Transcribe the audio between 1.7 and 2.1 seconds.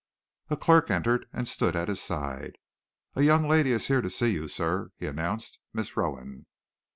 at his